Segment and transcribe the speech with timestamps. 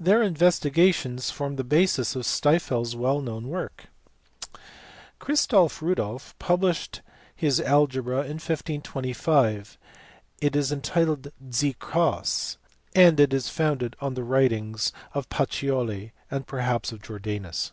[0.00, 3.88] Their investigations form the basis of Stifel s well known work.
[5.20, 7.02] Christoff Rudolff* published
[7.34, 9.76] his algebra in 1525;
[10.40, 12.56] it is entitled Die Coss,
[12.94, 17.72] and is founded on the writings of Pacioli and perhaps of Jordanus.